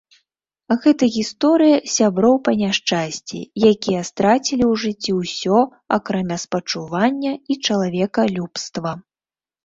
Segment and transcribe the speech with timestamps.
[0.83, 3.39] Гэта гісторыя сяброў па няшчасці,
[3.71, 5.59] якія страцілі ў жыцці ўсё,
[5.97, 8.95] акрамя спачування і чалавекалюбства.